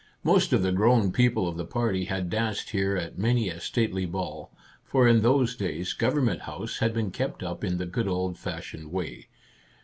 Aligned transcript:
Most 0.23 0.51
of 0.51 0.63
the 0.63 0.71
grown 0.71 1.11
people 1.11 1.47
of 1.47 1.57
the 1.57 1.63
party 1.63 2.05
had 2.05 2.27
danced 2.27 2.71
here 2.71 2.97
at 2.97 3.19
many 3.19 3.49
a 3.49 3.59
stately 3.61 4.07
ball, 4.07 4.51
for 4.83 5.07
in 5.07 5.21
those 5.21 5.55
days 5.55 5.93
Government 5.93 6.41
House 6.41 6.79
had 6.79 6.91
been 6.91 7.11
kept 7.11 7.43
up 7.43 7.63
in 7.63 7.77
the 7.77 7.85
good 7.85 8.07
old 8.07 8.35
fashioned 8.39 8.91
way. 8.91 9.27